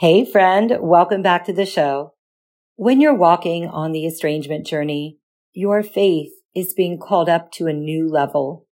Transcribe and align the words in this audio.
Hey 0.00 0.24
friend, 0.24 0.76
welcome 0.80 1.22
back 1.22 1.44
to 1.46 1.52
the 1.52 1.66
show. 1.66 2.14
When 2.76 3.00
you're 3.00 3.16
walking 3.16 3.66
on 3.66 3.90
the 3.90 4.06
estrangement 4.06 4.64
journey, 4.64 5.18
your 5.52 5.82
faith 5.82 6.30
is 6.54 6.72
being 6.72 7.00
called 7.00 7.28
up 7.28 7.50
to 7.54 7.66
a 7.66 7.72
new 7.72 8.08
level. 8.08 8.68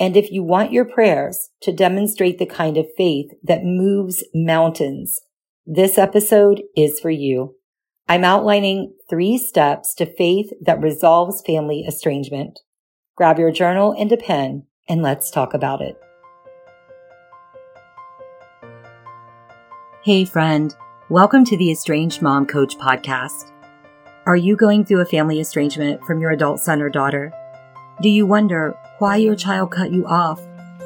And 0.00 0.16
if 0.16 0.32
you 0.32 0.42
want 0.42 0.72
your 0.72 0.86
prayers 0.86 1.50
to 1.60 1.74
demonstrate 1.74 2.38
the 2.38 2.46
kind 2.46 2.78
of 2.78 2.86
faith 2.96 3.32
that 3.42 3.64
moves 3.64 4.24
mountains, 4.34 5.20
this 5.66 5.98
episode 5.98 6.62
is 6.74 6.98
for 6.98 7.10
you. 7.10 7.56
I'm 8.08 8.24
outlining 8.24 8.94
three 9.10 9.36
steps 9.36 9.94
to 9.96 10.06
faith 10.06 10.48
that 10.62 10.80
resolves 10.80 11.42
family 11.44 11.84
estrangement. 11.86 12.60
Grab 13.14 13.38
your 13.38 13.52
journal 13.52 13.94
and 13.98 14.10
a 14.10 14.16
pen 14.16 14.68
and 14.88 15.02
let's 15.02 15.30
talk 15.30 15.52
about 15.52 15.82
it. 15.82 15.98
Hey 20.04 20.24
friend, 20.24 20.74
welcome 21.10 21.44
to 21.44 21.56
the 21.56 21.70
Estranged 21.70 22.22
Mom 22.22 22.44
Coach 22.44 22.76
podcast. 22.76 23.52
Are 24.26 24.34
you 24.34 24.56
going 24.56 24.84
through 24.84 24.98
a 24.98 25.06
family 25.06 25.38
estrangement 25.38 26.02
from 26.02 26.20
your 26.20 26.32
adult 26.32 26.58
son 26.58 26.82
or 26.82 26.88
daughter? 26.88 27.32
Do 28.00 28.08
you 28.08 28.26
wonder 28.26 28.76
why 28.98 29.18
your 29.18 29.36
child 29.36 29.70
cut 29.70 29.92
you 29.92 30.04
off, 30.08 30.40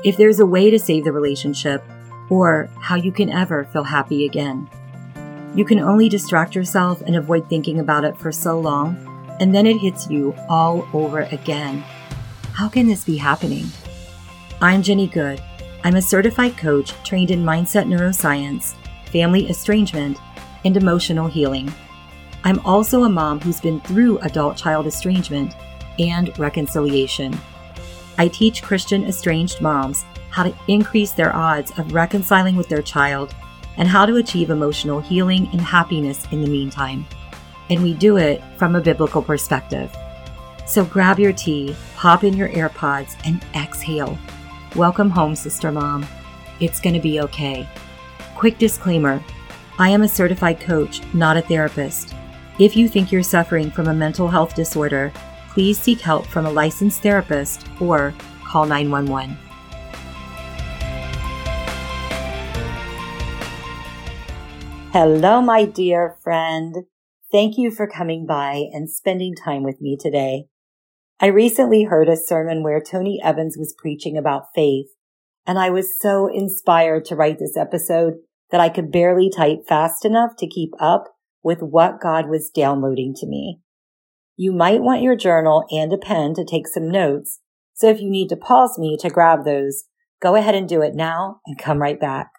if 0.04 0.18
there's 0.18 0.38
a 0.38 0.44
way 0.44 0.70
to 0.70 0.78
save 0.78 1.04
the 1.04 1.12
relationship, 1.12 1.82
or 2.28 2.68
how 2.78 2.96
you 2.96 3.10
can 3.10 3.30
ever 3.30 3.64
feel 3.64 3.84
happy 3.84 4.26
again? 4.26 4.68
You 5.54 5.64
can 5.64 5.78
only 5.78 6.10
distract 6.10 6.54
yourself 6.54 7.00
and 7.00 7.16
avoid 7.16 7.48
thinking 7.48 7.78
about 7.78 8.04
it 8.04 8.18
for 8.18 8.30
so 8.30 8.60
long, 8.60 8.98
and 9.40 9.54
then 9.54 9.66
it 9.66 9.78
hits 9.78 10.10
you 10.10 10.34
all 10.50 10.86
over 10.92 11.20
again. 11.20 11.82
How 12.52 12.68
can 12.68 12.86
this 12.86 13.04
be 13.04 13.16
happening? 13.16 13.64
I'm 14.60 14.82
Jenny 14.82 15.06
Good. 15.06 15.42
I'm 15.84 15.96
a 15.96 16.02
certified 16.02 16.58
coach 16.58 16.92
trained 17.02 17.30
in 17.30 17.42
mindset 17.42 17.86
neuroscience 17.86 18.74
family 19.06 19.48
estrangement, 19.48 20.18
and 20.64 20.76
emotional 20.76 21.28
healing. 21.28 21.72
I'm 22.44 22.58
also 22.66 23.04
a 23.04 23.08
mom 23.08 23.40
who's 23.40 23.60
been 23.60 23.80
through 23.80 24.18
adult 24.18 24.56
child 24.56 24.86
estrangement 24.86 25.54
and 25.98 26.36
reconciliation. 26.38 27.36
I 28.18 28.28
teach 28.28 28.62
Christian 28.62 29.04
estranged 29.04 29.60
moms 29.60 30.04
how 30.30 30.42
to 30.42 30.54
increase 30.68 31.12
their 31.12 31.34
odds 31.34 31.76
of 31.78 31.94
reconciling 31.94 32.56
with 32.56 32.68
their 32.68 32.82
child 32.82 33.34
and 33.76 33.88
how 33.88 34.06
to 34.06 34.16
achieve 34.16 34.50
emotional 34.50 35.00
healing 35.00 35.48
and 35.52 35.60
happiness 35.60 36.26
in 36.32 36.42
the 36.42 36.50
meantime. 36.50 37.06
And 37.70 37.82
we 37.82 37.94
do 37.94 38.16
it 38.16 38.42
from 38.56 38.74
a 38.74 38.80
biblical 38.80 39.22
perspective. 39.22 39.94
So 40.66 40.84
grab 40.84 41.18
your 41.18 41.32
tea, 41.32 41.76
pop 41.96 42.24
in 42.24 42.36
your 42.36 42.48
AirPods, 42.48 43.16
and 43.24 43.44
exhale. 43.54 44.18
Welcome 44.74 45.10
home, 45.10 45.36
Sister 45.36 45.70
Mom. 45.70 46.06
It's 46.60 46.80
going 46.80 46.94
to 46.94 47.00
be 47.00 47.20
okay. 47.20 47.68
Quick 48.36 48.58
disclaimer 48.58 49.24
I 49.78 49.88
am 49.88 50.02
a 50.02 50.08
certified 50.08 50.60
coach, 50.60 51.00
not 51.14 51.38
a 51.38 51.40
therapist. 51.40 52.14
If 52.58 52.76
you 52.76 52.86
think 52.86 53.10
you're 53.10 53.22
suffering 53.22 53.70
from 53.70 53.88
a 53.88 53.94
mental 53.94 54.28
health 54.28 54.54
disorder, 54.54 55.10
please 55.48 55.78
seek 55.78 56.02
help 56.02 56.26
from 56.26 56.44
a 56.44 56.50
licensed 56.50 57.00
therapist 57.00 57.66
or 57.80 58.12
call 58.44 58.66
911. 58.66 59.38
Hello, 64.92 65.40
my 65.40 65.64
dear 65.64 66.18
friend. 66.22 66.84
Thank 67.32 67.56
you 67.56 67.70
for 67.70 67.86
coming 67.86 68.26
by 68.26 68.64
and 68.70 68.90
spending 68.90 69.34
time 69.34 69.62
with 69.62 69.80
me 69.80 69.96
today. 69.98 70.44
I 71.20 71.28
recently 71.28 71.84
heard 71.84 72.10
a 72.10 72.16
sermon 72.18 72.62
where 72.62 72.82
Tony 72.82 73.18
Evans 73.24 73.56
was 73.58 73.74
preaching 73.78 74.18
about 74.18 74.54
faith, 74.54 74.88
and 75.46 75.58
I 75.58 75.70
was 75.70 75.98
so 75.98 76.26
inspired 76.26 77.06
to 77.06 77.16
write 77.16 77.38
this 77.38 77.56
episode 77.56 78.16
that 78.50 78.60
I 78.60 78.68
could 78.68 78.92
barely 78.92 79.30
type 79.30 79.66
fast 79.66 80.04
enough 80.04 80.32
to 80.38 80.46
keep 80.46 80.70
up 80.78 81.04
with 81.42 81.60
what 81.60 82.00
God 82.00 82.28
was 82.28 82.50
downloading 82.50 83.14
to 83.16 83.26
me. 83.26 83.60
You 84.36 84.52
might 84.52 84.82
want 84.82 85.02
your 85.02 85.16
journal 85.16 85.64
and 85.70 85.92
a 85.92 85.98
pen 85.98 86.34
to 86.34 86.44
take 86.44 86.68
some 86.68 86.90
notes. 86.90 87.40
So 87.74 87.88
if 87.88 88.00
you 88.00 88.10
need 88.10 88.28
to 88.28 88.36
pause 88.36 88.78
me 88.78 88.96
to 89.00 89.10
grab 89.10 89.44
those, 89.44 89.84
go 90.20 90.34
ahead 90.34 90.54
and 90.54 90.68
do 90.68 90.82
it 90.82 90.94
now 90.94 91.40
and 91.46 91.58
come 91.58 91.78
right 91.78 91.98
back. 91.98 92.30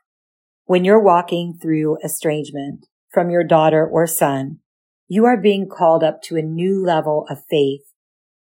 When 0.65 0.83
you're 0.83 1.01
walking 1.01 1.57
through 1.61 1.97
estrangement 2.03 2.85
from 3.11 3.29
your 3.29 3.43
daughter 3.43 3.87
or 3.87 4.05
son, 4.05 4.59
you 5.07 5.25
are 5.25 5.37
being 5.37 5.67
called 5.69 6.03
up 6.03 6.21
to 6.23 6.35
a 6.35 6.41
new 6.41 6.83
level 6.83 7.25
of 7.29 7.45
faith. 7.49 7.81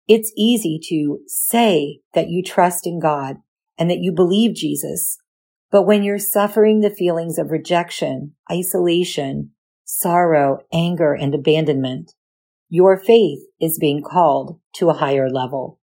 It's 0.08 0.32
easy 0.38 0.80
to 0.90 1.20
say 1.28 2.02
that 2.14 2.30
you 2.30 2.44
trust 2.44 2.86
in 2.86 3.00
God 3.00 3.38
and 3.78 3.90
that 3.90 4.00
you 4.00 4.12
believe 4.12 4.54
Jesus, 4.56 5.18
but 5.74 5.88
when 5.88 6.04
you're 6.04 6.20
suffering 6.20 6.82
the 6.82 6.92
feelings 6.92 7.40
of 7.40 7.50
rejection, 7.50 8.36
isolation, 8.50 9.50
sorrow, 9.84 10.60
anger, 10.72 11.16
and 11.16 11.34
abandonment, 11.34 12.12
your 12.70 12.96
faith 12.96 13.40
is 13.60 13.80
being 13.80 14.04
called 14.04 14.60
to 14.76 14.92
a 14.92 14.94
higher 14.94 15.28
level. 15.32 15.80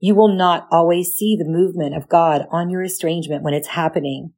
You 0.00 0.14
will 0.14 0.36
not 0.36 0.68
always 0.70 1.14
see 1.14 1.34
the 1.34 1.48
movement 1.48 1.96
of 1.96 2.10
God 2.10 2.46
on 2.50 2.68
your 2.68 2.82
estrangement 2.82 3.42
when 3.42 3.54
it's 3.54 3.68
happening, 3.68 4.34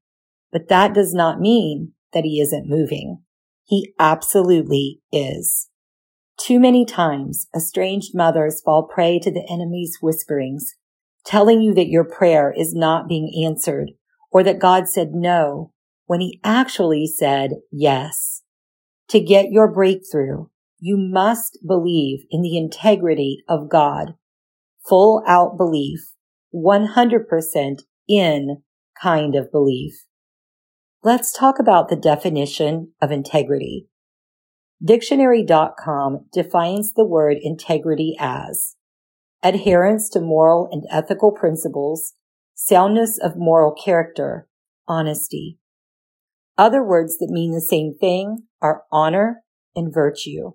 but 0.52 0.68
that 0.68 0.94
does 0.94 1.12
not 1.12 1.40
mean 1.40 1.94
that 2.12 2.22
he 2.22 2.40
isn't 2.40 2.68
moving. 2.68 3.20
He 3.64 3.92
absolutely 3.98 5.00
is. 5.10 5.70
Too 6.38 6.60
many 6.60 6.84
times, 6.84 7.48
estranged 7.52 8.12
mothers 8.14 8.62
fall 8.64 8.84
prey 8.84 9.18
to 9.24 9.30
the 9.32 9.44
enemy's 9.50 9.98
whisperings, 10.00 10.76
telling 11.26 11.62
you 11.62 11.74
that 11.74 11.88
your 11.88 12.04
prayer 12.04 12.54
is 12.56 12.72
not 12.74 13.08
being 13.08 13.44
answered 13.44 13.90
or 14.32 14.42
that 14.42 14.58
God 14.58 14.88
said 14.88 15.12
no 15.12 15.72
when 16.06 16.20
he 16.20 16.40
actually 16.42 17.06
said 17.06 17.50
yes. 17.70 18.42
To 19.08 19.20
get 19.20 19.50
your 19.50 19.70
breakthrough, 19.70 20.46
you 20.80 20.96
must 20.96 21.58
believe 21.66 22.24
in 22.30 22.42
the 22.42 22.56
integrity 22.56 23.44
of 23.48 23.68
God. 23.68 24.14
Full 24.88 25.22
out 25.28 25.56
belief, 25.56 26.00
100% 26.54 27.82
in 28.08 28.62
kind 29.00 29.34
of 29.34 29.52
belief. 29.52 29.92
Let's 31.04 31.32
talk 31.32 31.58
about 31.58 31.88
the 31.88 31.96
definition 31.96 32.92
of 33.00 33.12
integrity. 33.12 33.86
Dictionary.com 34.84 36.26
defines 36.32 36.92
the 36.94 37.06
word 37.06 37.36
integrity 37.40 38.16
as 38.18 38.76
adherence 39.42 40.08
to 40.10 40.20
moral 40.20 40.68
and 40.70 40.84
ethical 40.90 41.32
principles 41.32 42.14
soundness 42.64 43.18
of 43.18 43.32
moral 43.36 43.72
character, 43.72 44.46
honesty. 44.86 45.58
Other 46.56 46.84
words 46.84 47.18
that 47.18 47.30
mean 47.30 47.52
the 47.52 47.60
same 47.60 47.92
thing 47.92 48.44
are 48.60 48.84
honor 48.92 49.42
and 49.74 49.92
virtue. 49.92 50.52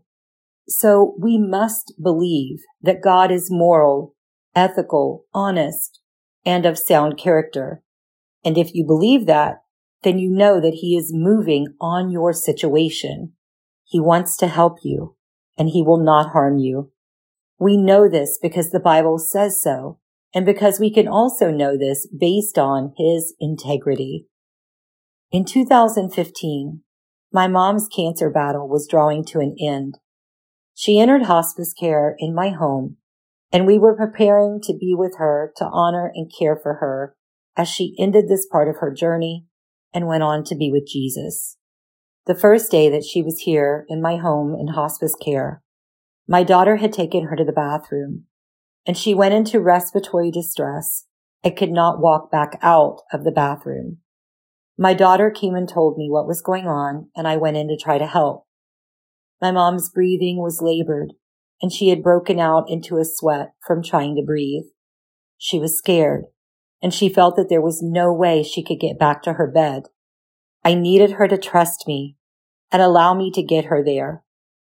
So 0.69 1.15
we 1.19 1.37
must 1.37 1.93
believe 2.01 2.59
that 2.81 3.03
God 3.03 3.29
is 3.29 3.51
moral, 3.51 4.15
ethical, 4.55 5.25
honest, 5.33 5.99
and 6.45 6.65
of 6.65 6.77
sound 6.77 7.17
character. 7.17 7.83
And 8.45 8.57
if 8.57 8.73
you 8.73 8.85
believe 8.85 9.25
that, 9.25 9.57
then 10.03 10.17
you 10.17 10.29
know 10.29 10.61
that 10.61 10.75
he 10.75 10.95
is 10.95 11.11
moving 11.13 11.67
on 11.81 12.09
your 12.09 12.31
situation. 12.31 13.33
He 13.83 13.99
wants 13.99 14.37
to 14.37 14.47
help 14.47 14.77
you 14.83 15.15
and 15.57 15.69
he 15.69 15.81
will 15.81 16.01
not 16.01 16.31
harm 16.31 16.57
you. 16.57 16.91
We 17.59 17.75
know 17.75 18.07
this 18.07 18.39
because 18.41 18.69
the 18.69 18.79
Bible 18.79 19.17
says 19.17 19.61
so 19.61 19.99
and 20.33 20.45
because 20.45 20.79
we 20.79 20.93
can 20.93 21.07
also 21.07 21.51
know 21.51 21.77
this 21.77 22.07
based 22.07 22.57
on 22.57 22.93
his 22.97 23.33
integrity. 23.39 24.27
In 25.31 25.45
2015, 25.45 26.81
my 27.31 27.47
mom's 27.47 27.87
cancer 27.87 28.29
battle 28.29 28.67
was 28.67 28.87
drawing 28.87 29.25
to 29.25 29.39
an 29.39 29.55
end. 29.59 29.97
She 30.73 30.99
entered 30.99 31.23
hospice 31.23 31.73
care 31.73 32.15
in 32.19 32.33
my 32.33 32.49
home, 32.49 32.97
and 33.51 33.65
we 33.65 33.79
were 33.79 33.95
preparing 33.95 34.61
to 34.63 34.73
be 34.73 34.93
with 34.97 35.15
her 35.17 35.51
to 35.57 35.65
honor 35.65 36.11
and 36.13 36.31
care 36.37 36.55
for 36.55 36.75
her 36.75 37.15
as 37.55 37.67
she 37.67 37.95
ended 37.99 38.27
this 38.27 38.45
part 38.45 38.69
of 38.69 38.77
her 38.79 38.93
journey 38.93 39.45
and 39.93 40.07
went 40.07 40.23
on 40.23 40.43
to 40.45 40.55
be 40.55 40.71
with 40.71 40.87
Jesus. 40.87 41.57
The 42.27 42.35
first 42.35 42.69
day 42.69 42.89
that 42.89 43.03
she 43.03 43.23
was 43.23 43.39
here 43.39 43.85
in 43.89 44.01
my 44.01 44.17
home 44.17 44.53
in 44.53 44.67
hospice 44.67 45.15
care, 45.15 45.61
my 46.27 46.43
daughter 46.43 46.75
had 46.75 46.93
taken 46.93 47.27
her 47.27 47.35
to 47.35 47.45
the 47.45 47.53
bathroom 47.53 48.25
and 48.87 48.97
she 48.97 49.13
went 49.13 49.33
into 49.33 49.59
respiratory 49.59 50.31
distress 50.31 51.05
and 51.43 51.57
could 51.57 51.71
not 51.71 51.99
walk 51.99 52.31
back 52.31 52.57
out 52.61 53.01
of 53.11 53.25
the 53.25 53.31
bathroom. 53.31 53.97
My 54.77 54.93
daughter 54.93 55.29
came 55.29 55.55
and 55.55 55.67
told 55.67 55.97
me 55.97 56.07
what 56.09 56.27
was 56.27 56.41
going 56.41 56.67
on, 56.67 57.09
and 57.15 57.27
I 57.27 57.35
went 57.35 57.57
in 57.57 57.67
to 57.67 57.77
try 57.77 57.97
to 57.97 58.07
help. 58.07 58.45
My 59.41 59.51
mom's 59.51 59.89
breathing 59.89 60.37
was 60.37 60.61
labored, 60.61 61.13
and 61.61 61.71
she 61.71 61.89
had 61.89 62.01
broken 62.01 62.39
out 62.39 62.65
into 62.69 62.97
a 62.97 63.05
sweat 63.05 63.51
from 63.65 63.83
trying 63.83 64.15
to 64.15 64.25
breathe. 64.25 64.65
She 65.37 65.59
was 65.59 65.77
scared, 65.77 66.25
and 66.81 66.93
she 66.93 67.09
felt 67.09 67.35
that 67.35 67.49
there 67.49 67.61
was 67.61 67.81
no 67.81 68.13
way 68.13 68.41
she 68.41 68.63
could 68.63 68.79
get 68.79 68.99
back 68.99 69.21
to 69.23 69.33
her 69.33 69.51
bed. 69.51 69.83
I 70.63 70.75
needed 70.75 71.11
her 71.13 71.27
to 71.27 71.37
trust 71.37 71.85
me 71.87 72.15
and 72.71 72.81
allow 72.81 73.13
me 73.13 73.31
to 73.31 73.43
get 73.43 73.65
her 73.65 73.83
there, 73.83 74.23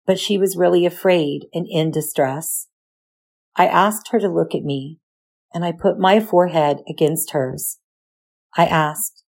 but 0.06 0.19
she 0.19 0.37
was 0.37 0.56
really 0.56 0.85
afraid 0.85 1.47
and 1.55 1.67
in 1.69 1.91
distress. 1.91 2.69
I 3.56 3.66
asked 3.66 4.08
her 4.10 4.19
to 4.20 4.28
look 4.28 4.54
at 4.54 4.64
me 4.64 4.99
and 5.54 5.64
I 5.64 5.72
put 5.72 5.99
my 5.99 6.20
forehead 6.20 6.78
against 6.88 7.32
hers. 7.32 7.78
I 8.56 8.66
asked, 8.66 9.25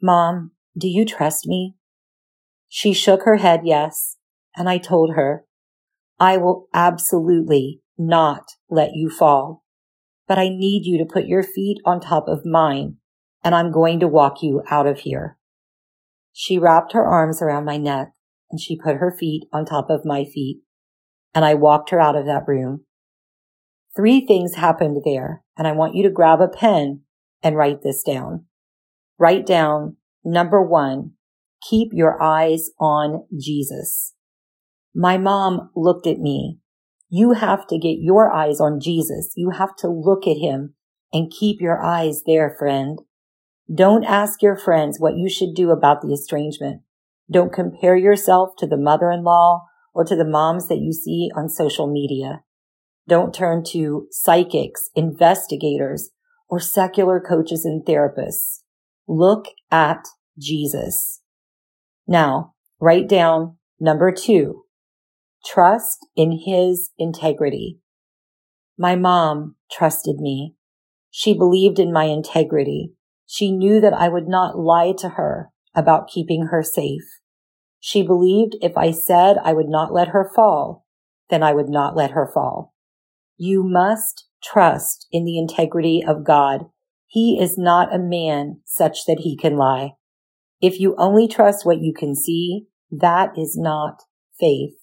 Mom, 0.00 0.52
do 0.76 0.88
you 0.88 1.04
trust 1.04 1.46
me? 1.46 1.74
She 2.68 2.92
shook 2.92 3.22
her 3.22 3.36
head 3.36 3.60
yes, 3.64 4.16
and 4.56 4.68
I 4.68 4.78
told 4.78 5.14
her, 5.14 5.44
I 6.18 6.36
will 6.36 6.68
absolutely 6.72 7.80
not 7.98 8.44
let 8.70 8.94
you 8.94 9.10
fall, 9.10 9.64
but 10.26 10.38
I 10.38 10.48
need 10.48 10.84
you 10.84 10.98
to 10.98 11.10
put 11.10 11.26
your 11.26 11.42
feet 11.42 11.78
on 11.84 12.00
top 12.00 12.28
of 12.28 12.46
mine, 12.46 12.96
and 13.44 13.54
I'm 13.54 13.72
going 13.72 14.00
to 14.00 14.08
walk 14.08 14.42
you 14.42 14.62
out 14.70 14.86
of 14.86 15.00
here. 15.00 15.38
She 16.32 16.58
wrapped 16.58 16.92
her 16.92 17.04
arms 17.04 17.42
around 17.42 17.64
my 17.64 17.76
neck 17.76 18.12
and 18.50 18.60
she 18.60 18.78
put 18.78 18.96
her 18.96 19.10
feet 19.10 19.44
on 19.52 19.64
top 19.64 19.88
of 19.90 20.04
my 20.04 20.24
feet, 20.24 20.60
and 21.34 21.44
I 21.44 21.54
walked 21.54 21.90
her 21.90 22.00
out 22.00 22.16
of 22.16 22.26
that 22.26 22.46
room. 22.46 22.84
Three 23.94 24.26
things 24.26 24.54
happened 24.54 25.02
there, 25.04 25.42
and 25.56 25.68
I 25.68 25.72
want 25.72 25.94
you 25.94 26.02
to 26.04 26.10
grab 26.10 26.40
a 26.40 26.48
pen 26.48 27.02
and 27.42 27.56
write 27.56 27.82
this 27.82 28.02
down. 28.02 28.46
Write 29.18 29.44
down 29.44 29.96
number 30.24 30.62
one, 30.62 31.12
keep 31.68 31.90
your 31.92 32.20
eyes 32.22 32.70
on 32.80 33.26
Jesus. 33.38 34.14
My 34.94 35.18
mom 35.18 35.70
looked 35.76 36.06
at 36.06 36.18
me. 36.18 36.58
You 37.08 37.32
have 37.32 37.66
to 37.66 37.78
get 37.78 37.98
your 38.00 38.32
eyes 38.32 38.60
on 38.60 38.80
Jesus. 38.80 39.32
You 39.36 39.50
have 39.50 39.76
to 39.76 39.88
look 39.88 40.26
at 40.26 40.38
him 40.38 40.74
and 41.12 41.30
keep 41.30 41.60
your 41.60 41.82
eyes 41.82 42.22
there, 42.24 42.54
friend. 42.58 42.98
Don't 43.72 44.04
ask 44.04 44.42
your 44.42 44.56
friends 44.56 44.98
what 44.98 45.16
you 45.16 45.28
should 45.28 45.54
do 45.54 45.70
about 45.70 46.00
the 46.00 46.12
estrangement. 46.12 46.82
Don't 47.30 47.52
compare 47.52 47.96
yourself 47.96 48.50
to 48.58 48.66
the 48.66 48.76
mother-in-law 48.76 49.66
or 49.94 50.04
to 50.04 50.16
the 50.16 50.24
moms 50.24 50.68
that 50.68 50.78
you 50.78 50.92
see 50.92 51.30
on 51.36 51.48
social 51.48 51.90
media. 51.90 52.42
Don't 53.08 53.34
turn 53.34 53.64
to 53.70 54.06
psychics, 54.10 54.88
investigators, 54.94 56.10
or 56.48 56.60
secular 56.60 57.20
coaches 57.20 57.64
and 57.64 57.84
therapists. 57.84 58.60
Look 59.08 59.46
at 59.70 60.04
Jesus. 60.38 61.20
Now, 62.06 62.54
write 62.80 63.08
down 63.08 63.56
number 63.80 64.12
two, 64.12 64.64
trust 65.44 66.06
in 66.14 66.40
his 66.44 66.90
integrity. 66.98 67.78
My 68.78 68.96
mom 68.96 69.56
trusted 69.70 70.16
me. 70.18 70.54
She 71.10 71.36
believed 71.36 71.78
in 71.78 71.92
my 71.92 72.04
integrity. 72.04 72.92
She 73.26 73.52
knew 73.52 73.80
that 73.80 73.94
I 73.94 74.08
would 74.08 74.28
not 74.28 74.58
lie 74.58 74.92
to 74.98 75.10
her 75.10 75.50
about 75.74 76.08
keeping 76.08 76.46
her 76.46 76.62
safe. 76.62 77.20
She 77.80 78.02
believed 78.02 78.56
if 78.60 78.76
I 78.76 78.90
said 78.92 79.38
I 79.42 79.52
would 79.52 79.68
not 79.68 79.92
let 79.92 80.08
her 80.08 80.30
fall, 80.34 80.86
then 81.30 81.42
I 81.42 81.52
would 81.52 81.68
not 81.68 81.96
let 81.96 82.12
her 82.12 82.30
fall. 82.32 82.71
You 83.44 83.64
must 83.64 84.28
trust 84.40 85.08
in 85.10 85.24
the 85.24 85.36
integrity 85.36 86.00
of 86.06 86.24
God. 86.24 86.66
He 87.08 87.40
is 87.40 87.58
not 87.58 87.92
a 87.92 87.98
man 87.98 88.60
such 88.64 89.04
that 89.08 89.22
he 89.22 89.36
can 89.36 89.56
lie. 89.56 89.94
If 90.60 90.78
you 90.78 90.94
only 90.96 91.26
trust 91.26 91.66
what 91.66 91.80
you 91.80 91.92
can 91.92 92.14
see, 92.14 92.66
that 92.92 93.36
is 93.36 93.56
not 93.58 94.02
faith. 94.38 94.74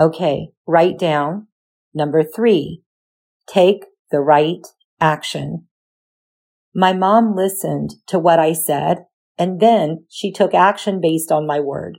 Okay, 0.00 0.52
write 0.66 0.98
down 0.98 1.48
number 1.92 2.24
three, 2.24 2.82
take 3.46 3.84
the 4.10 4.20
right 4.20 4.66
action. 4.98 5.66
My 6.74 6.94
mom 6.94 7.36
listened 7.36 7.96
to 8.06 8.18
what 8.18 8.38
I 8.38 8.54
said 8.54 9.04
and 9.36 9.60
then 9.60 10.06
she 10.08 10.32
took 10.32 10.54
action 10.54 10.98
based 10.98 11.30
on 11.30 11.46
my 11.46 11.60
word. 11.60 11.98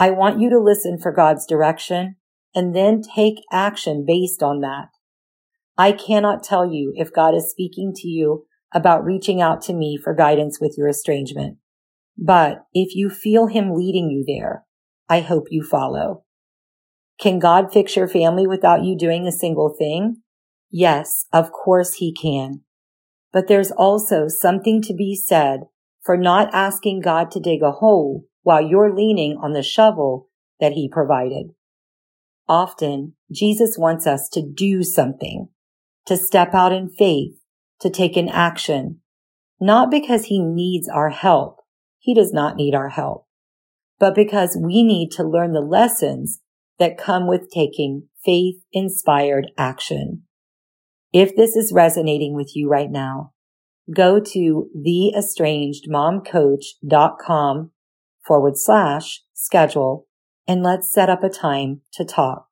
I 0.00 0.10
want 0.10 0.40
you 0.40 0.50
to 0.50 0.58
listen 0.58 0.98
for 1.00 1.12
God's 1.12 1.46
direction 1.46 2.16
and 2.54 2.74
then 2.74 3.02
take 3.02 3.36
action 3.50 4.04
based 4.06 4.42
on 4.42 4.60
that. 4.60 4.88
I 5.76 5.92
cannot 5.92 6.42
tell 6.42 6.70
you 6.70 6.92
if 6.96 7.12
God 7.12 7.34
is 7.34 7.50
speaking 7.50 7.92
to 7.96 8.08
you 8.08 8.44
about 8.74 9.04
reaching 9.04 9.40
out 9.40 9.62
to 9.62 9.72
me 9.72 9.98
for 10.02 10.14
guidance 10.14 10.60
with 10.60 10.74
your 10.76 10.88
estrangement. 10.88 11.58
But 12.16 12.64
if 12.72 12.94
you 12.94 13.10
feel 13.10 13.46
him 13.46 13.74
leading 13.74 14.10
you 14.10 14.24
there, 14.26 14.64
I 15.08 15.20
hope 15.20 15.46
you 15.50 15.62
follow. 15.62 16.24
Can 17.18 17.38
God 17.38 17.72
fix 17.72 17.96
your 17.96 18.08
family 18.08 18.46
without 18.46 18.84
you 18.84 18.96
doing 18.96 19.26
a 19.26 19.32
single 19.32 19.74
thing? 19.78 20.22
Yes, 20.70 21.26
of 21.32 21.52
course 21.52 21.94
he 21.94 22.12
can. 22.12 22.62
But 23.32 23.48
there's 23.48 23.70
also 23.70 24.28
something 24.28 24.82
to 24.82 24.94
be 24.94 25.14
said 25.14 25.60
for 26.02 26.16
not 26.16 26.52
asking 26.52 27.00
God 27.00 27.30
to 27.30 27.40
dig 27.40 27.62
a 27.62 27.72
hole 27.72 28.24
while 28.42 28.62
you're 28.62 28.94
leaning 28.94 29.38
on 29.42 29.52
the 29.52 29.62
shovel 29.62 30.28
that 30.60 30.72
he 30.72 30.88
provided. 30.90 31.50
Often, 32.52 33.14
Jesus 33.30 33.78
wants 33.78 34.06
us 34.06 34.28
to 34.34 34.42
do 34.42 34.82
something, 34.82 35.48
to 36.04 36.18
step 36.18 36.52
out 36.52 36.70
in 36.70 36.90
faith, 36.90 37.40
to 37.80 37.88
take 37.88 38.18
an 38.18 38.28
action, 38.28 39.00
not 39.58 39.90
because 39.90 40.26
he 40.26 40.38
needs 40.38 40.86
our 40.86 41.08
help. 41.08 41.60
He 41.98 42.12
does 42.12 42.30
not 42.30 42.56
need 42.56 42.74
our 42.74 42.90
help, 42.90 43.26
but 43.98 44.14
because 44.14 44.58
we 44.60 44.82
need 44.82 45.12
to 45.12 45.24
learn 45.24 45.54
the 45.54 45.62
lessons 45.62 46.40
that 46.78 46.98
come 46.98 47.26
with 47.26 47.50
taking 47.50 48.08
faith 48.22 48.56
inspired 48.70 49.50
action. 49.56 50.24
If 51.10 51.34
this 51.34 51.56
is 51.56 51.72
resonating 51.72 52.36
with 52.36 52.54
you 52.54 52.68
right 52.68 52.90
now, 52.90 53.32
go 53.90 54.20
to 54.20 54.68
theestrangedmomcoach.com 54.76 57.70
forward 58.26 58.58
slash 58.58 59.22
schedule 59.32 60.06
and 60.46 60.62
let's 60.62 60.92
set 60.92 61.08
up 61.08 61.22
a 61.22 61.28
time 61.28 61.82
to 61.94 62.04
talk. 62.04 62.48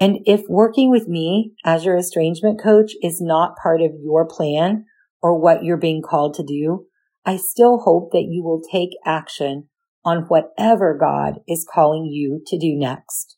And 0.00 0.18
if 0.26 0.42
working 0.48 0.90
with 0.90 1.08
me 1.08 1.52
as 1.64 1.84
your 1.84 1.96
estrangement 1.96 2.60
coach 2.60 2.92
is 3.02 3.20
not 3.20 3.56
part 3.56 3.80
of 3.80 3.92
your 4.02 4.26
plan 4.26 4.86
or 5.22 5.38
what 5.38 5.62
you're 5.62 5.76
being 5.76 6.02
called 6.02 6.34
to 6.34 6.42
do, 6.42 6.86
I 7.24 7.36
still 7.36 7.78
hope 7.78 8.10
that 8.12 8.26
you 8.28 8.42
will 8.42 8.60
take 8.60 8.90
action 9.06 9.68
on 10.04 10.24
whatever 10.28 10.96
God 10.98 11.40
is 11.48 11.66
calling 11.72 12.06
you 12.06 12.42
to 12.46 12.58
do 12.58 12.76
next. 12.76 13.36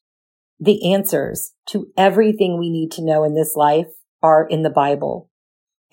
The 0.59 0.93
answers 0.93 1.53
to 1.69 1.89
everything 1.97 2.59
we 2.59 2.71
need 2.71 2.91
to 2.93 3.05
know 3.05 3.23
in 3.23 3.35
this 3.35 3.55
life 3.55 3.89
are 4.23 4.47
in 4.49 4.63
the 4.63 4.71
Bible. 4.71 5.31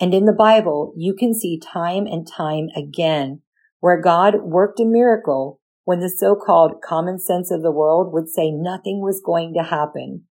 And 0.00 0.12
in 0.12 0.24
the 0.24 0.32
Bible, 0.32 0.92
you 0.96 1.14
can 1.14 1.34
see 1.34 1.60
time 1.60 2.06
and 2.06 2.26
time 2.26 2.68
again 2.74 3.42
where 3.80 4.00
God 4.00 4.42
worked 4.42 4.80
a 4.80 4.84
miracle 4.84 5.60
when 5.84 6.00
the 6.00 6.08
so-called 6.08 6.80
common 6.82 7.18
sense 7.18 7.50
of 7.50 7.62
the 7.62 7.70
world 7.70 8.12
would 8.12 8.28
say 8.28 8.50
nothing 8.50 9.00
was 9.00 9.22
going 9.24 9.54
to 9.54 9.62
happen. 9.62 10.24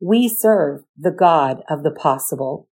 We 0.00 0.28
serve 0.28 0.82
the 0.96 1.10
God 1.10 1.62
of 1.68 1.82
the 1.82 1.90
possible, 1.90 2.68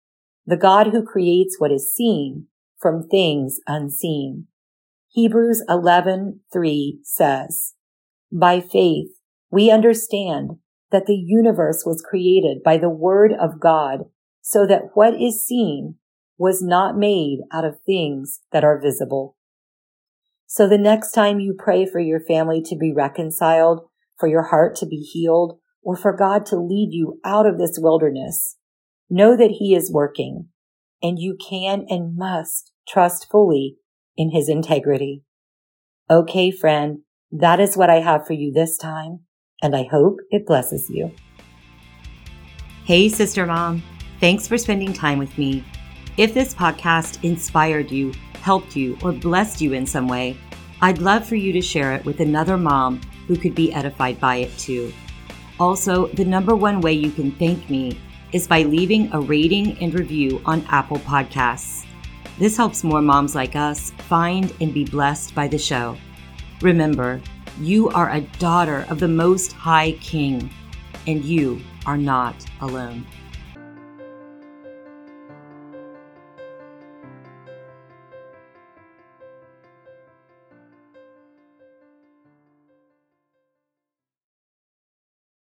the 0.46 0.58
God 0.58 0.88
who 0.88 1.04
creates 1.04 1.60
what 1.60 1.72
is 1.72 1.94
seen 1.94 2.48
from 2.80 3.08
things 3.08 3.60
unseen. 3.68 4.48
Hebrews 5.12 5.64
11:3 5.70 7.00
says, 7.04 7.74
By 8.32 8.60
faith, 8.60 9.12
we 9.50 9.72
understand 9.72 10.58
that 10.92 11.06
the 11.06 11.16
universe 11.16 11.84
was 11.86 12.06
created 12.08 12.64
by 12.64 12.78
the 12.78 12.90
word 12.90 13.32
of 13.34 13.60
God 13.60 14.06
so 14.42 14.68
that 14.68 14.90
what 14.94 15.20
is 15.20 15.46
seen 15.46 15.96
was 16.38 16.62
not 16.62 16.98
made 16.98 17.40
out 17.52 17.66
of 17.66 17.80
things 17.86 18.42
that 18.52 18.64
are 18.64 18.80
visible. 18.80 19.35
So 20.48 20.68
the 20.68 20.78
next 20.78 21.12
time 21.12 21.40
you 21.40 21.56
pray 21.58 21.86
for 21.86 22.00
your 22.00 22.20
family 22.20 22.62
to 22.66 22.76
be 22.76 22.94
reconciled, 22.94 23.88
for 24.20 24.28
your 24.28 24.44
heart 24.44 24.76
to 24.78 24.86
be 24.86 24.98
healed, 24.98 25.60
or 25.82 25.96
for 25.96 26.16
God 26.16 26.46
to 26.48 26.56
lead 26.56 26.90
you 26.92 27.20
out 27.24 27.46
of 27.46 27.58
this 27.58 27.78
wilderness, 27.80 28.58
know 29.10 29.36
that 29.36 29.58
He 29.60 29.76
is 29.76 29.92
working 29.92 30.50
and 31.02 31.20
you 31.20 31.38
can 31.38 31.86
and 31.90 32.16
must 32.16 32.72
trust 32.88 33.28
fully 33.30 33.78
in 34.18 34.32
His 34.32 34.50
integrity. 34.50 35.24
Okay, 36.10 36.52
friend, 36.52 37.00
that 37.32 37.60
is 37.60 37.76
what 37.76 37.90
I 37.90 38.00
have 38.00 38.26
for 38.26 38.34
you 38.34 38.52
this 38.54 38.78
time, 38.78 39.22
and 39.62 39.76
I 39.76 39.88
hope 39.90 40.18
it 40.30 40.46
blesses 40.46 40.90
you. 40.90 41.12
Hey, 42.86 43.10
Sister 43.10 43.46
Mom. 43.46 43.82
Thanks 44.20 44.48
for 44.48 44.58
spending 44.58 44.94
time 44.94 45.20
with 45.20 45.36
me. 45.38 45.64
If 46.18 46.34
this 46.34 46.54
podcast 46.54 47.24
inspired 47.24 47.92
you, 47.92 48.14
helped 48.46 48.76
you, 48.76 48.96
or 49.02 49.12
blessed 49.12 49.60
you 49.60 49.74
in 49.74 49.88
some 49.88 50.08
way, 50.08 50.38
I'd 50.80 51.00
love 51.00 51.28
for 51.28 51.36
you 51.36 51.52
to 51.52 51.62
share 51.62 51.94
it 51.94 52.06
with 52.06 52.20
another 52.20 52.58
mom 52.58 53.02
who 53.28 53.36
could 53.36 53.56
be 53.56 53.74
edified 53.74 54.20
by 54.20 54.36
it 54.36 54.56
too. 54.60 54.94
Also, 55.60 56.06
the 56.10 56.24
number 56.24 56.56
one 56.56 56.80
way 56.80 56.94
you 56.94 57.10
can 57.10 57.32
thank 57.32 57.68
me 57.72 58.00
is 58.34 58.48
by 58.48 58.62
leaving 58.62 59.12
a 59.14 59.20
rating 59.20 59.76
and 59.80 59.96
review 59.96 60.40
on 60.46 60.64
Apple 60.70 61.00
Podcasts. 61.00 61.88
This 62.38 62.56
helps 62.56 62.84
more 62.84 63.02
moms 63.02 63.34
like 63.34 63.56
us 63.56 63.90
find 64.10 64.54
and 64.62 64.72
be 64.72 64.86
blessed 64.86 65.34
by 65.34 65.48
the 65.48 65.58
show. 65.58 65.98
Remember, 66.62 67.20
you 67.60 67.90
are 67.90 68.12
a 68.12 68.22
daughter 68.38 68.86
of 68.92 69.00
the 69.00 69.08
Most 69.08 69.54
High 69.54 69.94
King, 69.94 70.52
and 71.08 71.26
you 71.26 71.62
are 71.88 71.98
not 71.98 72.36
alone. 72.62 73.08